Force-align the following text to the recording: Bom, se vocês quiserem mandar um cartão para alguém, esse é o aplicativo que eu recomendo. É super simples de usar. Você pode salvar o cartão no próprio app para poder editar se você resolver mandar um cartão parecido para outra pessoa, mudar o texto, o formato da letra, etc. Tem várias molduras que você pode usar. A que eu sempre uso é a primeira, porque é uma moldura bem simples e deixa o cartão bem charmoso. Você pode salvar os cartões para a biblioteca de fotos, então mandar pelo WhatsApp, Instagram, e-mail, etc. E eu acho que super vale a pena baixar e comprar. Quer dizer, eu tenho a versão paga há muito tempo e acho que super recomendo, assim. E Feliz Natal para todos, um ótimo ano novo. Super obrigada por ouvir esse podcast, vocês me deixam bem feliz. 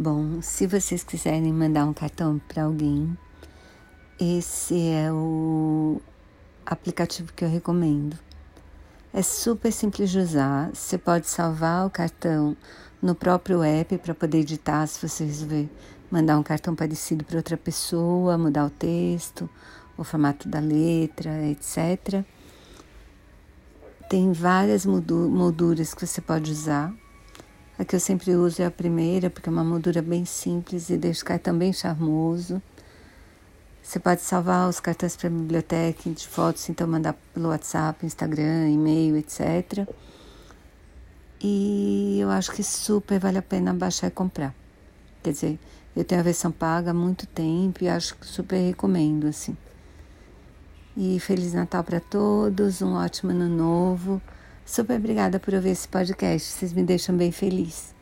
Bom, 0.00 0.40
se 0.40 0.64
vocês 0.64 1.02
quiserem 1.02 1.52
mandar 1.52 1.84
um 1.84 1.92
cartão 1.92 2.40
para 2.46 2.62
alguém, 2.62 3.18
esse 4.20 4.90
é 4.90 5.12
o 5.12 6.00
aplicativo 6.64 7.32
que 7.32 7.44
eu 7.44 7.48
recomendo. 7.48 8.16
É 9.12 9.22
super 9.22 9.72
simples 9.72 10.10
de 10.10 10.20
usar. 10.20 10.70
Você 10.72 10.96
pode 10.96 11.26
salvar 11.26 11.84
o 11.84 11.90
cartão 11.90 12.56
no 13.02 13.12
próprio 13.12 13.60
app 13.60 13.98
para 13.98 14.14
poder 14.14 14.38
editar 14.38 14.86
se 14.86 15.04
você 15.04 15.24
resolver 15.24 15.68
mandar 16.08 16.38
um 16.38 16.44
cartão 16.44 16.76
parecido 16.76 17.24
para 17.24 17.38
outra 17.38 17.56
pessoa, 17.56 18.38
mudar 18.38 18.66
o 18.66 18.70
texto, 18.70 19.50
o 19.96 20.04
formato 20.04 20.48
da 20.48 20.60
letra, 20.60 21.44
etc. 21.48 22.24
Tem 24.08 24.30
várias 24.32 24.86
molduras 24.86 25.92
que 25.92 26.06
você 26.06 26.20
pode 26.20 26.52
usar. 26.52 26.94
A 27.78 27.84
que 27.84 27.94
eu 27.94 28.00
sempre 28.00 28.34
uso 28.34 28.60
é 28.60 28.66
a 28.66 28.70
primeira, 28.70 29.30
porque 29.30 29.48
é 29.48 29.52
uma 29.52 29.62
moldura 29.62 30.02
bem 30.02 30.24
simples 30.24 30.90
e 30.90 30.96
deixa 30.96 31.22
o 31.22 31.26
cartão 31.26 31.56
bem 31.56 31.72
charmoso. 31.72 32.60
Você 33.80 34.00
pode 34.00 34.20
salvar 34.20 34.68
os 34.68 34.80
cartões 34.80 35.16
para 35.16 35.28
a 35.28 35.30
biblioteca 35.30 36.10
de 36.10 36.26
fotos, 36.26 36.68
então 36.68 36.88
mandar 36.88 37.14
pelo 37.32 37.48
WhatsApp, 37.50 38.04
Instagram, 38.04 38.68
e-mail, 38.68 39.16
etc. 39.16 39.88
E 41.40 42.18
eu 42.20 42.30
acho 42.30 42.50
que 42.50 42.64
super 42.64 43.20
vale 43.20 43.38
a 43.38 43.42
pena 43.42 43.72
baixar 43.72 44.08
e 44.08 44.10
comprar. 44.10 44.52
Quer 45.22 45.32
dizer, 45.32 45.58
eu 45.94 46.04
tenho 46.04 46.20
a 46.20 46.24
versão 46.24 46.50
paga 46.50 46.90
há 46.90 46.94
muito 46.94 47.26
tempo 47.28 47.84
e 47.84 47.88
acho 47.88 48.16
que 48.16 48.26
super 48.26 48.58
recomendo, 48.58 49.28
assim. 49.28 49.56
E 50.96 51.20
Feliz 51.20 51.54
Natal 51.54 51.84
para 51.84 52.00
todos, 52.00 52.82
um 52.82 52.94
ótimo 52.94 53.30
ano 53.30 53.48
novo. 53.48 54.20
Super 54.68 54.98
obrigada 54.98 55.40
por 55.40 55.54
ouvir 55.54 55.70
esse 55.70 55.88
podcast, 55.88 56.46
vocês 56.52 56.74
me 56.74 56.82
deixam 56.82 57.16
bem 57.16 57.32
feliz. 57.32 57.97